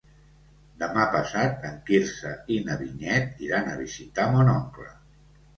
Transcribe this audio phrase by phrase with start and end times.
[0.83, 4.91] Demà passat en Quirze i na Vinyet iran a visitar mon oncle.